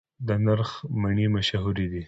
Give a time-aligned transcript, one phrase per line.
[0.27, 0.69] د نرخ
[1.01, 1.99] مڼې مشهورې دي